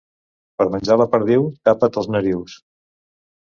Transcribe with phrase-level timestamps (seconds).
[0.61, 2.59] Per menjar la perdiu, tapa't els narius.